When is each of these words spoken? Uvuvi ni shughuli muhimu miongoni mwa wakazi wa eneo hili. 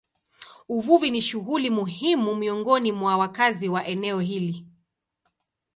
Uvuvi 0.69 1.11
ni 1.11 1.21
shughuli 1.21 1.69
muhimu 1.69 2.35
miongoni 2.35 2.91
mwa 2.91 3.17
wakazi 3.17 3.69
wa 3.69 3.87
eneo 3.87 4.19
hili. 4.19 4.65